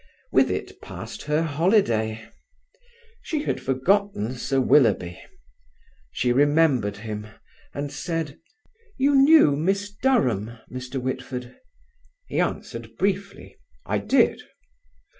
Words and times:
With 0.31 0.49
it 0.49 0.81
passed 0.81 1.21
her 1.25 1.43
holiday. 1.43 2.27
She 3.21 3.43
had 3.43 3.61
forgotten 3.61 4.33
Sir 4.33 4.59
Willoughby: 4.59 5.21
she 6.11 6.33
remembered 6.33 6.97
him 6.97 7.27
and 7.71 7.91
said. 7.91 8.39
"You 8.97 9.13
knew 9.13 9.55
Miss 9.55 9.91
Durham, 9.91 10.57
Mr. 10.71 10.99
Whitford?" 10.99 11.55
He 12.25 12.39
answered 12.39 12.97
briefly, 12.97 13.59
"I 13.85 13.99
did." 13.99 14.41